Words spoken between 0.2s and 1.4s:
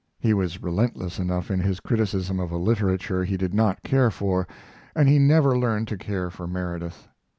was relentless